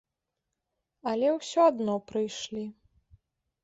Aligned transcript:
Але 1.13 1.27
ўсё 1.37 1.59
адно 1.69 2.01
прыйшлі. 2.11 2.69